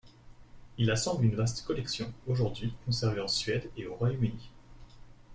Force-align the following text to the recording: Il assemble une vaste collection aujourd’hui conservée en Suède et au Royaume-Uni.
Il 0.79 0.89
assemble 0.89 1.25
une 1.25 1.35
vaste 1.35 1.63
collection 1.63 2.11
aujourd’hui 2.25 2.73
conservée 2.87 3.21
en 3.21 3.27
Suède 3.27 3.69
et 3.77 3.85
au 3.85 3.93
Royaume-Uni. 3.93 4.49